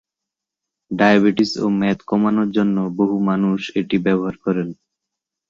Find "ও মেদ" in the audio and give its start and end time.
1.63-1.99